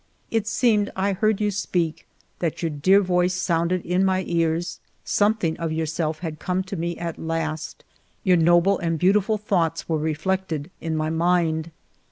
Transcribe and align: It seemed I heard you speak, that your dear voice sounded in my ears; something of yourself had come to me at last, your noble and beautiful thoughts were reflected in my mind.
It 0.31 0.47
seemed 0.47 0.89
I 0.95 1.13
heard 1.13 1.39
you 1.39 1.51
speak, 1.51 2.07
that 2.39 2.63
your 2.63 2.71
dear 2.71 3.01
voice 3.01 3.35
sounded 3.35 3.85
in 3.85 4.03
my 4.03 4.23
ears; 4.25 4.79
something 5.05 5.55
of 5.57 5.71
yourself 5.71 6.21
had 6.21 6.39
come 6.39 6.63
to 6.63 6.75
me 6.75 6.97
at 6.97 7.19
last, 7.19 7.83
your 8.23 8.37
noble 8.37 8.79
and 8.79 8.97
beautiful 8.97 9.37
thoughts 9.37 9.87
were 9.87 9.99
reflected 9.99 10.71
in 10.81 10.97
my 10.97 11.11
mind. 11.11 11.69